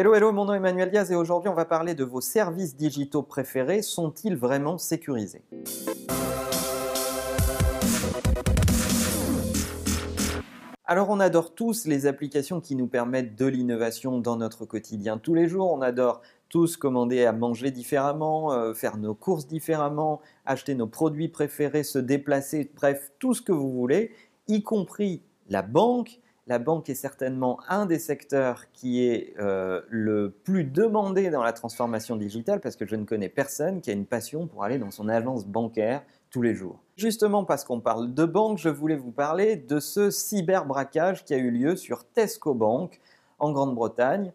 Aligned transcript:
Hello, 0.00 0.14
hello, 0.14 0.30
mon 0.30 0.44
nom 0.44 0.54
est 0.54 0.58
Emmanuel 0.58 0.92
Diaz 0.92 1.10
et 1.10 1.16
aujourd'hui 1.16 1.48
on 1.48 1.54
va 1.54 1.64
parler 1.64 1.96
de 1.96 2.04
vos 2.04 2.20
services 2.20 2.76
digitaux 2.76 3.24
préférés. 3.24 3.82
Sont-ils 3.82 4.36
vraiment 4.36 4.78
sécurisés? 4.78 5.42
Alors 10.84 11.10
on 11.10 11.18
adore 11.18 11.52
tous 11.52 11.84
les 11.86 12.06
applications 12.06 12.60
qui 12.60 12.76
nous 12.76 12.86
permettent 12.86 13.34
de 13.34 13.46
l'innovation 13.46 14.20
dans 14.20 14.36
notre 14.36 14.66
quotidien 14.66 15.18
tous 15.18 15.34
les 15.34 15.48
jours. 15.48 15.72
On 15.72 15.82
adore 15.82 16.20
tous 16.48 16.76
commander 16.76 17.24
à 17.24 17.32
manger 17.32 17.72
différemment, 17.72 18.52
euh, 18.52 18.74
faire 18.74 18.98
nos 18.98 19.16
courses 19.16 19.48
différemment, 19.48 20.20
acheter 20.46 20.76
nos 20.76 20.86
produits 20.86 21.28
préférés, 21.28 21.82
se 21.82 21.98
déplacer, 21.98 22.70
bref, 22.72 23.10
tout 23.18 23.34
ce 23.34 23.42
que 23.42 23.50
vous 23.50 23.72
voulez, 23.72 24.12
y 24.46 24.62
compris 24.62 25.24
la 25.48 25.62
banque 25.62 26.20
la 26.48 26.58
banque 26.58 26.88
est 26.88 26.94
certainement 26.94 27.60
un 27.68 27.84
des 27.84 27.98
secteurs 27.98 28.72
qui 28.72 29.04
est 29.04 29.34
euh, 29.38 29.82
le 29.88 30.30
plus 30.30 30.64
demandé 30.64 31.28
dans 31.28 31.42
la 31.42 31.52
transformation 31.52 32.16
digitale 32.16 32.60
parce 32.60 32.74
que 32.74 32.86
je 32.86 32.96
ne 32.96 33.04
connais 33.04 33.28
personne 33.28 33.82
qui 33.82 33.90
a 33.90 33.92
une 33.92 34.06
passion 34.06 34.46
pour 34.46 34.64
aller 34.64 34.78
dans 34.78 34.90
son 34.90 35.10
agence 35.10 35.46
bancaire 35.46 36.02
tous 36.30 36.40
les 36.40 36.54
jours. 36.54 36.80
Justement 36.96 37.44
parce 37.44 37.64
qu'on 37.64 37.80
parle 37.80 38.14
de 38.14 38.24
banque, 38.24 38.56
je 38.56 38.70
voulais 38.70 38.96
vous 38.96 39.12
parler 39.12 39.56
de 39.56 39.78
ce 39.78 40.10
cyberbraquage 40.10 41.24
qui 41.26 41.34
a 41.34 41.36
eu 41.36 41.50
lieu 41.50 41.76
sur 41.76 42.04
Tesco 42.04 42.54
Bank 42.54 42.98
en 43.38 43.52
Grande-Bretagne. 43.52 44.32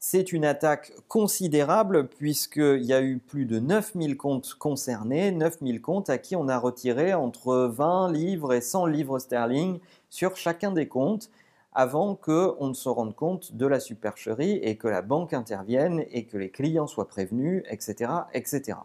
C'est 0.00 0.32
une 0.32 0.44
attaque 0.44 0.92
considérable 1.06 2.08
puisqu'il 2.08 2.82
y 2.82 2.92
a 2.92 3.00
eu 3.00 3.18
plus 3.18 3.44
de 3.44 3.60
9000 3.60 4.16
comptes 4.16 4.54
concernés, 4.54 5.30
9000 5.30 5.80
comptes 5.80 6.10
à 6.10 6.18
qui 6.18 6.34
on 6.34 6.48
a 6.48 6.58
retiré 6.58 7.14
entre 7.14 7.70
20 7.72 8.10
livres 8.10 8.52
et 8.52 8.60
100 8.60 8.86
livres 8.86 9.20
sterling 9.20 9.78
sur 10.10 10.36
chacun 10.36 10.72
des 10.72 10.88
comptes 10.88 11.30
avant 11.74 12.14
qu'on 12.14 12.68
ne 12.68 12.74
se 12.74 12.88
rende 12.88 13.14
compte 13.14 13.54
de 13.54 13.66
la 13.66 13.80
supercherie 13.80 14.58
et 14.62 14.76
que 14.76 14.88
la 14.88 15.02
banque 15.02 15.32
intervienne 15.32 16.04
et 16.10 16.26
que 16.26 16.36
les 16.36 16.50
clients 16.50 16.86
soient 16.86 17.08
prévenus, 17.08 17.62
etc., 17.68 18.10
etc. 18.34 18.78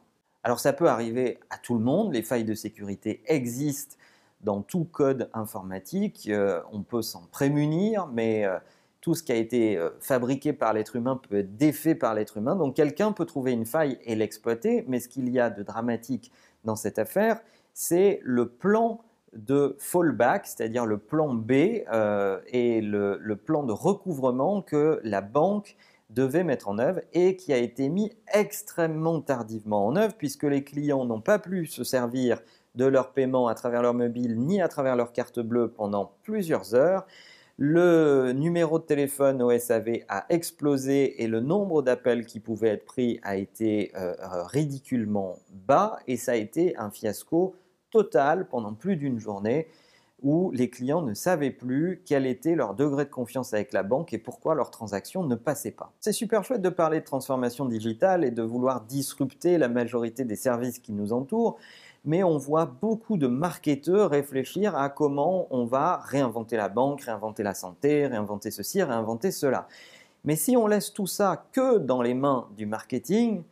Alors 0.43 0.59
ça 0.59 0.71
peut 0.71 0.87
arriver 0.87 1.39
à 1.49 1.57
tout 1.57 1.73
le 1.73 1.83
monde, 1.83 2.13
les 2.13 2.21
failles 2.21 2.45
de 2.45 2.53
sécurité 2.53 3.21
existent 3.25 3.97
dans 4.41 4.61
tout 4.61 4.85
code 4.85 5.29
informatique, 5.33 6.29
euh, 6.29 6.61
on 6.71 6.83
peut 6.83 7.01
s'en 7.01 7.23
prémunir, 7.31 8.07
mais 8.07 8.45
euh, 8.45 8.57
tout 9.01 9.15
ce 9.15 9.23
qui 9.23 9.31
a 9.31 9.35
été 9.35 9.77
euh, 9.77 9.89
fabriqué 9.99 10.53
par 10.53 10.73
l'être 10.73 10.95
humain 10.95 11.19
peut 11.29 11.39
être 11.39 11.57
défait 11.57 11.95
par 11.95 12.13
l'être 12.13 12.37
humain, 12.37 12.55
donc 12.55 12.75
quelqu'un 12.75 13.11
peut 13.11 13.25
trouver 13.25 13.51
une 13.51 13.65
faille 13.65 13.97
et 14.05 14.15
l'exploiter, 14.15 14.85
mais 14.87 14.99
ce 14.99 15.09
qu'il 15.09 15.27
y 15.29 15.39
a 15.39 15.49
de 15.49 15.63
dramatique 15.63 16.31
dans 16.63 16.75
cette 16.75 16.99
affaire, 16.99 17.41
c'est 17.73 18.19
le 18.23 18.47
plan 18.47 19.01
de 19.37 19.75
fallback, 19.79 20.47
c'est-à-dire 20.47 20.85
le 20.85 20.97
plan 20.97 21.33
B 21.33 21.51
euh, 21.91 22.39
et 22.47 22.81
le, 22.81 23.35
plan 23.35 23.63
de 23.63 23.71
recouvrement 23.71 24.61
que 24.61 24.99
la 25.03 25.21
banque 25.21 25.77
devait 26.09 26.43
mettre 26.43 26.69
en 26.69 26.79
œuvre 26.79 27.01
et 27.13 27.35
qui 27.35 27.53
a 27.53 27.57
été 27.57 27.89
mis 27.89 28.11
extrêmement 28.33 29.21
tardivement 29.21 29.85
en 29.85 29.95
œuvre 29.95 30.15
puisque 30.17 30.43
les 30.43 30.63
clients 30.63 31.05
n'ont 31.05 31.21
pas 31.21 31.37
pu 31.37 31.65
se 31.65 31.83
servir 31.83 32.41
de 32.75 32.85
leur 32.85 33.11
paiement 33.11 33.47
à 33.47 33.55
travers 33.55 33.81
leur 33.81 33.93
mobile 33.93 34.39
ni 34.39 34.61
à 34.61 34.67
travers 34.67 34.95
leur 34.95 35.11
carte 35.11 35.39
bleue 35.39 35.69
pendant 35.69 36.13
plusieurs 36.23 36.73
heures. 36.75 37.05
Le 37.59 38.33
numéro 38.33 38.79
de 38.79 38.83
téléphone 38.83 39.41
au 39.41 39.57
SAV 39.57 40.03
a 40.09 40.25
explosé 40.29 41.23
et 41.23 41.27
le 41.27 41.41
nombre 41.41 41.81
d'appels 41.81 42.25
qui 42.25 42.39
pouvaient 42.39 42.69
être 42.69 42.85
pris 42.85 43.19
a 43.23 43.35
été 43.35 43.91
euh, 43.95 44.13
ridiculement 44.45 45.39
bas 45.49 45.99
et 46.07 46.17
ça 46.17 46.33
a 46.33 46.35
été 46.35 46.77
un 46.77 46.91
fiasco 46.91 47.55
total 47.91 48.47
pendant 48.47 48.73
plus 48.73 48.95
d'une 48.95 49.19
journée 49.19 49.67
où 50.23 50.49
les 50.51 50.69
clients 50.69 51.03
ne 51.03 51.13
savaient 51.13 51.51
plus 51.51 52.01
quel 52.05 52.25
était 52.25 52.55
leur 52.55 52.73
degré 52.73 53.05
de 53.05 53.09
confiance 53.09 53.53
avec 53.53 53.71
la 53.71 53.83
banque 53.83 54.13
et 54.13 54.17
pourquoi 54.17 54.55
leurs 54.55 54.71
transactions 54.71 55.23
ne 55.23 55.35
passaient 55.35 55.71
pas. 55.71 55.93
C'est 55.99 56.11
super 56.11 56.43
chouette 56.43 56.61
de 56.61 56.69
parler 56.69 57.01
de 57.01 57.05
transformation 57.05 57.65
digitale 57.65 58.23
et 58.23 58.31
de 58.31 58.41
vouloir 58.41 58.81
disrupter 58.81 59.57
la 59.57 59.67
majorité 59.67 60.25
des 60.25 60.35
services 60.35 60.79
qui 60.79 60.91
nous 60.91 61.13
entourent, 61.13 61.57
mais 62.03 62.23
on 62.23 62.37
voit 62.37 62.65
beaucoup 62.65 63.17
de 63.17 63.27
marketeurs 63.27 64.09
réfléchir 64.09 64.75
à 64.75 64.89
comment 64.89 65.47
on 65.51 65.65
va 65.65 65.97
réinventer 65.97 66.57
la 66.57 66.69
banque, 66.69 67.01
réinventer 67.01 67.43
la 67.43 67.53
santé, 67.53 68.07
réinventer 68.07 68.49
ceci, 68.49 68.81
réinventer 68.81 69.29
cela. 69.29 69.67
Mais 70.23 70.35
si 70.35 70.57
on 70.57 70.65
laisse 70.65 70.93
tout 70.93 71.07
ça 71.07 71.45
que 71.51 71.77
dans 71.77 72.01
les 72.01 72.15
mains 72.15 72.47
du 72.57 72.65
marketing, 72.65 73.43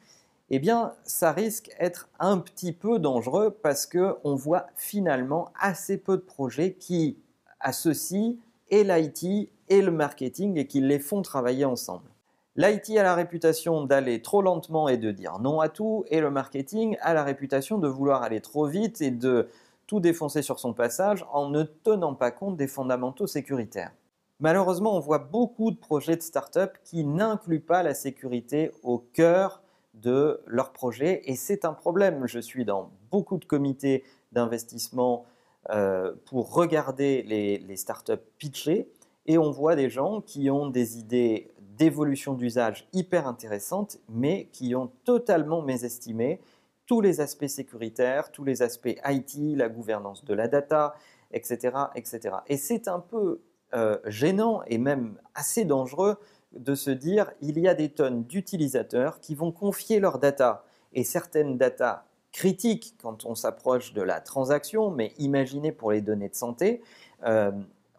eh 0.50 0.60
bien, 0.60 0.94
ça 1.04 1.32
risque 1.32 1.72
d'être 1.80 2.10
un 2.20 2.38
petit 2.38 2.72
peu 2.72 3.00
dangereux 3.00 3.58
parce 3.64 3.88
qu'on 3.88 4.36
voit 4.36 4.68
finalement 4.76 5.50
assez 5.60 5.98
peu 5.98 6.18
de 6.18 6.22
projets 6.22 6.74
qui 6.74 7.18
associent 7.60 8.36
et 8.70 8.84
l'IT 8.84 9.50
et 9.70 9.82
le 9.82 9.92
marketing 9.92 10.58
et 10.58 10.68
qui 10.68 10.82
les 10.82 11.00
font 11.00 11.22
travailler 11.22 11.66
ensemble. 11.66 12.10
L'IT 12.58 12.92
a 12.92 13.04
la 13.04 13.16
réputation 13.16 13.84
d'aller 13.84 14.22
trop 14.22 14.42
lentement 14.42 14.88
et 14.88 14.98
de 14.98 15.12
dire 15.12 15.40
non 15.40 15.60
à 15.60 15.68
tout, 15.68 16.06
et 16.10 16.22
le 16.22 16.30
marketing 16.30 16.96
a 17.02 17.14
la 17.14 17.24
réputation 17.24 17.80
de 17.80 17.88
vouloir 17.88 18.24
aller 18.24 18.40
trop 18.40 18.66
vite 18.66 19.02
et 19.02 19.12
de 19.12 19.50
tout 19.88 20.00
défoncer 20.00 20.42
sur 20.42 20.60
son 20.60 20.74
passage 20.74 21.26
en 21.34 21.50
ne 21.50 21.64
tenant 21.64 22.16
pas 22.16 22.32
compte 22.32 22.56
des 22.56 22.68
fondamentaux 22.68 23.28
sécuritaires. 23.28 23.92
Malheureusement, 24.40 24.96
on 24.96 25.00
voit 25.00 25.20
beaucoup 25.20 25.72
de 25.72 25.78
projets 25.78 26.16
de 26.16 26.22
start-up 26.22 26.78
qui 26.84 27.04
n'incluent 27.04 27.60
pas 27.60 27.84
la 27.84 27.94
sécurité 27.94 28.72
au 28.84 29.00
cœur 29.00 29.62
de 30.02 30.42
leur 30.46 30.72
projet 30.72 31.22
et 31.26 31.36
c'est 31.36 31.66
un 31.66 31.74
problème. 31.74 32.28
Je 32.28 32.40
suis 32.40 32.66
dans 32.66 32.92
beaucoup 33.12 33.38
de 33.38 33.46
comités 33.46 34.04
d'investissement 34.32 35.26
euh, 35.70 36.14
pour 36.26 36.54
regarder 36.54 37.24
les, 37.24 37.76
startups 37.76 38.14
pitcher 38.38 38.90
et 39.26 39.38
on 39.38 39.52
voit 39.52 39.76
des 39.76 39.90
gens 39.90 40.22
qui 40.22 40.50
ont 40.50 40.68
des 40.68 40.98
idées 40.98 41.52
d'évolution 41.78 42.34
d'usage 42.34 42.88
hyper 42.94 43.28
intéressantes 43.28 43.98
mais 44.10 44.48
qui 44.52 44.76
ont 44.76 44.92
totalement 45.04 45.62
mésestimé 45.62 46.40
tous 46.86 47.02
les 47.02 47.20
aspects 47.20 47.48
sécuritaires, 47.48 48.32
tous 48.32 48.44
les 48.44 48.62
aspects 48.62 48.96
IT, 49.06 49.58
la 49.58 49.70
gouvernance 49.70 50.24
de 50.24 50.34
la 50.34 50.48
data, 50.48 50.96
etc. 51.32 51.76
etc. 51.96 52.36
Et 52.48 52.58
c'est 52.58 52.88
un 52.88 53.00
peu 53.00 53.42
euh, 53.74 53.98
gênant 54.06 54.62
et 54.68 54.78
même 54.78 55.18
assez 55.34 55.66
dangereux 55.66 56.18
de 56.56 56.76
se 56.76 56.92
dire 56.92 57.32
il 57.42 57.60
y 57.60 57.68
a 57.68 57.74
des 57.74 57.90
tonnes 57.90 58.24
d'utilisateurs 58.24 59.20
qui 59.20 59.36
vont 59.36 59.52
confier 59.52 60.00
leurs 60.00 60.20
data 60.20 60.64
et 60.94 61.04
certaines 61.04 61.58
data 61.58 62.06
critiques 62.32 62.96
quand 63.02 63.26
on 63.26 63.36
s'approche 63.36 63.94
de 63.94 64.02
la 64.02 64.20
transaction, 64.20 64.92
mais 64.92 65.14
imaginez 65.18 65.72
pour 65.72 65.92
les 65.92 66.02
données 66.02 66.30
de 66.30 66.36
santé, 66.36 66.82
euh, 67.26 67.52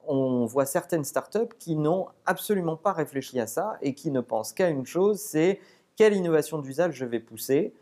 on 0.06 0.44
voit 0.44 0.66
certaines 0.66 1.04
startups 1.04 1.54
qui 1.58 1.74
n'ont 1.74 2.06
absolument 2.26 2.76
pas 2.76 2.92
réfléchi 2.92 3.40
à 3.40 3.46
ça 3.46 3.78
et 3.80 3.94
qui 3.94 4.10
ne 4.10 4.20
pensent 4.20 4.52
qu'à 4.52 4.68
une 4.68 4.86
chose, 4.86 5.18
c'est 5.18 5.58
quelle 5.96 6.14
innovation 6.14 6.58
d'usage 6.58 6.94
je 6.94 7.04
vais 7.04 7.18
pousser 7.18 7.72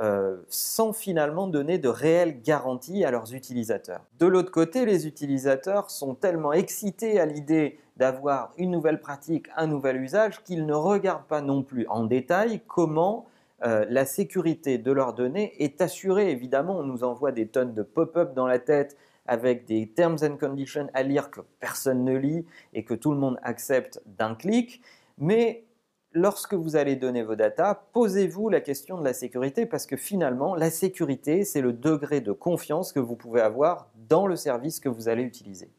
euh, 0.00 0.36
sans 0.48 0.92
finalement 0.92 1.46
donner 1.46 1.78
de 1.78 1.88
réelles 1.88 2.40
garanties 2.42 3.04
à 3.04 3.10
leurs 3.10 3.34
utilisateurs. 3.34 4.00
De 4.18 4.26
l'autre 4.26 4.50
côté, 4.50 4.86
les 4.86 5.06
utilisateurs 5.06 5.90
sont 5.90 6.14
tellement 6.14 6.52
excités 6.52 7.20
à 7.20 7.26
l'idée 7.26 7.78
d'avoir 8.00 8.54
une 8.56 8.70
nouvelle 8.70 8.98
pratique, 8.98 9.48
un 9.56 9.66
nouvel 9.66 10.00
usage, 10.00 10.42
qu'ils 10.42 10.64
ne 10.64 10.72
regardent 10.72 11.26
pas 11.26 11.42
non 11.42 11.62
plus 11.62 11.86
en 11.88 12.04
détail 12.04 12.62
comment 12.66 13.26
euh, 13.62 13.84
la 13.90 14.06
sécurité 14.06 14.78
de 14.78 14.90
leurs 14.90 15.12
données 15.12 15.52
est 15.62 15.82
assurée. 15.82 16.30
Évidemment, 16.30 16.78
on 16.78 16.82
nous 16.82 17.04
envoie 17.04 17.30
des 17.30 17.46
tonnes 17.46 17.74
de 17.74 17.82
pop-up 17.82 18.32
dans 18.32 18.46
la 18.46 18.58
tête 18.58 18.96
avec 19.26 19.66
des 19.66 19.86
terms 19.86 20.16
and 20.22 20.38
conditions 20.38 20.88
à 20.94 21.02
lire 21.02 21.30
que 21.30 21.42
personne 21.60 22.02
ne 22.02 22.16
lit 22.16 22.46
et 22.72 22.84
que 22.84 22.94
tout 22.94 23.12
le 23.12 23.18
monde 23.18 23.38
accepte 23.42 24.00
d'un 24.06 24.34
clic. 24.34 24.80
Mais 25.18 25.66
lorsque 26.12 26.54
vous 26.54 26.76
allez 26.76 26.96
donner 26.96 27.22
vos 27.22 27.36
datas, 27.36 27.74
posez-vous 27.92 28.48
la 28.48 28.62
question 28.62 28.96
de 28.98 29.04
la 29.04 29.12
sécurité 29.12 29.66
parce 29.66 29.84
que 29.84 29.98
finalement, 29.98 30.54
la 30.54 30.70
sécurité, 30.70 31.44
c'est 31.44 31.60
le 31.60 31.74
degré 31.74 32.22
de 32.22 32.32
confiance 32.32 32.94
que 32.94 32.98
vous 32.98 33.14
pouvez 33.14 33.42
avoir 33.42 33.90
dans 34.08 34.26
le 34.26 34.36
service 34.36 34.80
que 34.80 34.88
vous 34.88 35.10
allez 35.10 35.22
utiliser. 35.22 35.70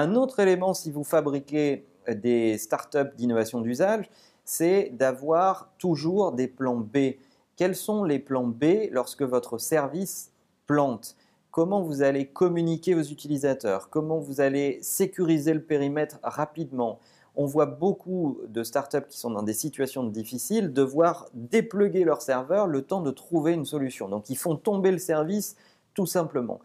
Un 0.00 0.14
autre 0.14 0.38
élément, 0.38 0.74
si 0.74 0.92
vous 0.92 1.02
fabriquez 1.02 1.84
des 2.08 2.56
startups 2.56 3.16
d'innovation 3.16 3.60
d'usage, 3.60 4.08
c'est 4.44 4.90
d'avoir 4.90 5.72
toujours 5.76 6.30
des 6.30 6.46
plans 6.46 6.76
B. 6.76 7.16
Quels 7.56 7.74
sont 7.74 8.04
les 8.04 8.20
plans 8.20 8.46
B 8.46 8.92
lorsque 8.92 9.22
votre 9.22 9.58
service 9.58 10.30
plante? 10.68 11.16
Comment 11.50 11.82
vous 11.82 12.02
allez 12.02 12.26
communiquer 12.28 12.94
aux 12.94 13.02
utilisateurs? 13.02 13.90
Comment 13.90 14.18
vous 14.18 14.40
allez 14.40 14.78
sécuriser 14.82 15.52
le 15.52 15.62
périmètre 15.62 16.20
rapidement? 16.22 17.00
On 17.34 17.46
voit 17.46 17.66
beaucoup 17.66 18.38
de 18.46 18.62
startups 18.62 19.08
qui 19.08 19.18
sont 19.18 19.32
dans 19.32 19.42
des 19.42 19.52
situations 19.52 20.04
difficiles 20.04 20.72
devoir 20.72 21.26
dépluguer 21.34 22.04
leur 22.04 22.22
serveur 22.22 22.68
le 22.68 22.82
temps 22.82 23.00
de 23.00 23.10
trouver 23.10 23.52
une 23.52 23.64
solution. 23.64 24.08
Donc 24.08 24.30
ils 24.30 24.38
font 24.38 24.54
tomber 24.54 24.92
le 24.92 24.98
service 24.98 25.56
tout 25.94 26.06
simplement. 26.06 26.60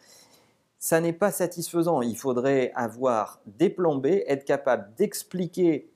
Ça 0.85 0.99
n'est 0.99 1.13
pas 1.13 1.31
satisfaisant. 1.31 2.01
Il 2.01 2.17
faudrait 2.17 2.73
avoir 2.75 3.39
des 3.45 3.69
plans 3.69 3.95
B, 3.95 4.07
être 4.27 4.43
capable 4.43 4.93
d'expliquer 4.95 5.89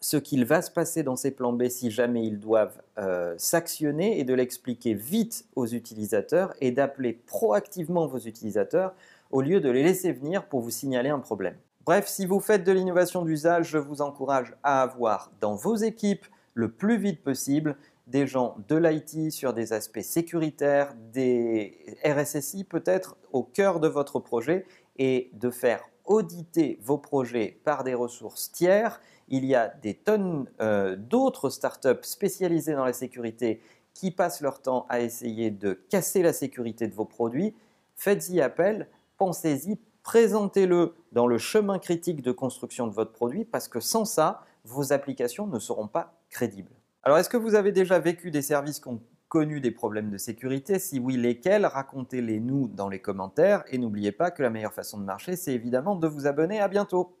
ce 0.00 0.16
qu'il 0.16 0.44
va 0.44 0.62
se 0.62 0.70
passer 0.70 1.02
dans 1.02 1.16
ces 1.16 1.32
plans 1.32 1.52
B 1.52 1.66
si 1.66 1.90
jamais 1.90 2.24
ils 2.24 2.38
doivent 2.38 2.80
euh, 2.96 3.34
s'actionner 3.38 4.20
et 4.20 4.22
de 4.22 4.32
l'expliquer 4.32 4.94
vite 4.94 5.46
aux 5.56 5.66
utilisateurs 5.66 6.54
et 6.60 6.70
d'appeler 6.70 7.12
proactivement 7.12 8.06
vos 8.06 8.20
utilisateurs 8.20 8.94
au 9.32 9.40
lieu 9.40 9.60
de 9.60 9.68
les 9.68 9.82
laisser 9.82 10.12
venir 10.12 10.46
pour 10.46 10.60
vous 10.60 10.70
signaler 10.70 11.10
un 11.10 11.18
problème. 11.18 11.56
Bref, 11.84 12.06
si 12.06 12.24
vous 12.24 12.38
faites 12.38 12.62
de 12.62 12.70
l'innovation 12.70 13.24
d'usage, 13.24 13.68
je 13.68 13.78
vous 13.78 14.00
encourage 14.00 14.54
à 14.62 14.80
avoir 14.80 15.32
dans 15.40 15.56
vos 15.56 15.74
équipes 15.74 16.24
le 16.54 16.70
plus 16.70 16.98
vite 16.98 17.24
possible 17.24 17.76
des 18.06 18.26
gens 18.26 18.56
de 18.68 18.76
l'IT 18.76 19.32
sur 19.32 19.54
des 19.54 19.72
aspects 19.72 20.00
sécuritaires, 20.00 20.94
des 21.12 21.96
RSSI 22.04 22.64
peut-être 22.64 23.16
au 23.32 23.42
cœur 23.42 23.80
de 23.80 23.88
votre 23.88 24.20
projet 24.20 24.66
et 24.96 25.30
de 25.32 25.50
faire 25.50 25.82
auditer 26.04 26.78
vos 26.82 26.98
projets 26.98 27.58
par 27.64 27.84
des 27.84 27.94
ressources 27.94 28.52
tiers. 28.52 29.00
Il 29.28 29.44
y 29.44 29.54
a 29.54 29.68
des 29.68 29.94
tonnes 29.94 30.50
euh, 30.60 30.96
d'autres 30.96 31.48
startups 31.48 32.02
spécialisées 32.02 32.74
dans 32.74 32.84
la 32.84 32.92
sécurité 32.92 33.62
qui 33.94 34.10
passent 34.10 34.40
leur 34.40 34.60
temps 34.60 34.86
à 34.88 35.00
essayer 35.00 35.50
de 35.50 35.72
casser 35.88 36.22
la 36.22 36.32
sécurité 36.32 36.88
de 36.88 36.94
vos 36.94 37.04
produits. 37.04 37.54
Faites-y 37.96 38.40
appel, 38.40 38.88
pensez-y, 39.16 39.78
présentez-le 40.02 40.94
dans 41.12 41.26
le 41.26 41.38
chemin 41.38 41.78
critique 41.78 42.20
de 42.20 42.32
construction 42.32 42.86
de 42.86 42.92
votre 42.92 43.12
produit 43.12 43.44
parce 43.44 43.68
que 43.68 43.80
sans 43.80 44.04
ça, 44.04 44.42
vos 44.64 44.92
applications 44.92 45.46
ne 45.46 45.58
seront 45.58 45.88
pas 45.88 46.14
crédibles. 46.28 46.72
Alors, 47.06 47.18
est-ce 47.18 47.28
que 47.28 47.36
vous 47.36 47.54
avez 47.54 47.70
déjà 47.70 47.98
vécu 47.98 48.30
des 48.30 48.40
services 48.40 48.80
qui 48.80 48.88
ont 48.88 49.02
connu 49.28 49.60
des 49.60 49.70
problèmes 49.70 50.08
de 50.08 50.16
sécurité? 50.16 50.78
Si 50.78 50.98
oui, 50.98 51.18
lesquels? 51.18 51.66
Racontez-les 51.66 52.40
nous 52.40 52.66
dans 52.66 52.88
les 52.88 52.98
commentaires 52.98 53.62
et 53.70 53.76
n'oubliez 53.76 54.10
pas 54.10 54.30
que 54.30 54.42
la 54.42 54.48
meilleure 54.48 54.72
façon 54.72 54.96
de 54.96 55.04
marcher, 55.04 55.36
c'est 55.36 55.52
évidemment 55.52 55.96
de 55.96 56.08
vous 56.08 56.26
abonner. 56.26 56.60
À 56.60 56.68
bientôt 56.68 57.18